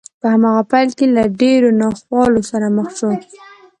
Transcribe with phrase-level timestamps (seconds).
[0.21, 3.11] په هماغه پيل کې له ډېرو ناخوالو سره مخ شو.